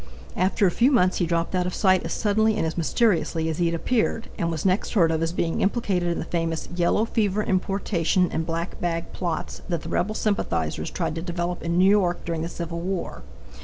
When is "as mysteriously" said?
2.65-3.49